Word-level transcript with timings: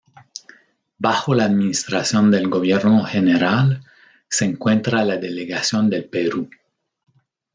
Bajo 0.97 1.35
la 1.35 1.43
administración 1.43 2.31
del 2.31 2.49
gobierno 2.49 3.03
general 3.03 3.83
se 4.27 4.45
encuentra 4.45 5.05
la 5.05 5.17
delegación 5.17 5.91
del 5.91 6.05
Perú. 6.09 6.49